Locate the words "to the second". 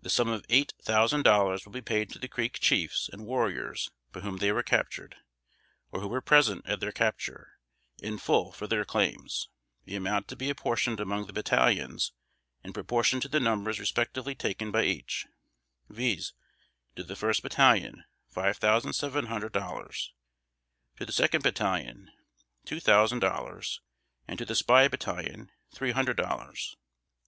20.96-21.44